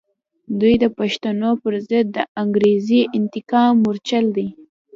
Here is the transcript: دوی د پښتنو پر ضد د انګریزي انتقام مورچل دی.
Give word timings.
دوی 0.59 0.73
د 0.83 0.85
پښتنو 0.99 1.51
پر 1.63 1.73
ضد 1.89 2.05
د 2.15 2.17
انګریزي 2.41 3.01
انتقام 3.19 3.71
مورچل 3.83 4.25
دی. 4.37 4.47